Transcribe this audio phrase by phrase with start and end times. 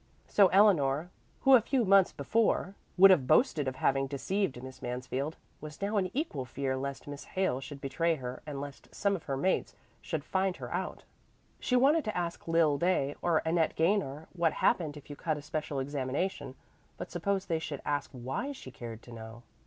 [0.27, 5.37] So Eleanor, who a few months before would have boasted of having deceived Miss Mansfield,
[5.61, 9.25] was now in equal fear lest Miss Hale should betray her and lest some of
[9.25, 11.03] her mates should find her out.
[11.59, 15.41] She wanted to ask Lil Day or Annette Gaynor what happened if you cut a
[15.43, 16.55] special examination;
[16.97, 19.43] but suppose they should ask why she cared to know?